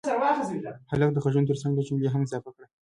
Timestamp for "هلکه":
0.89-1.13